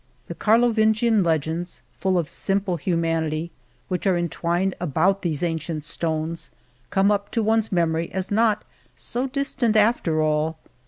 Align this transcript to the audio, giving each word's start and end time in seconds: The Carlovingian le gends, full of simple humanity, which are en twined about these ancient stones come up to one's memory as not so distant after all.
The 0.25 0.33
Carlovingian 0.33 1.23
le 1.23 1.37
gends, 1.37 1.83
full 1.99 2.17
of 2.17 2.27
simple 2.27 2.77
humanity, 2.77 3.51
which 3.87 4.07
are 4.07 4.17
en 4.17 4.29
twined 4.29 4.73
about 4.79 5.21
these 5.21 5.43
ancient 5.43 5.85
stones 5.85 6.49
come 6.89 7.11
up 7.11 7.29
to 7.33 7.43
one's 7.43 7.71
memory 7.71 8.11
as 8.11 8.31
not 8.31 8.63
so 8.95 9.27
distant 9.27 9.75
after 9.75 10.19
all. 10.19 10.57